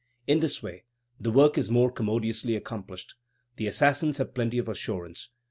[0.25, 0.83] In this way
[1.19, 3.13] the work is more commodiously accomplished.
[3.57, 5.29] The assassins have plenty of assurance.